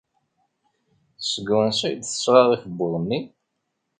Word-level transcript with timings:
Seg 1.31 1.45
wansi 1.53 1.83
ay 1.87 1.95
d-tesɣa 1.95 2.41
akebbuḍ-nni? 2.55 3.19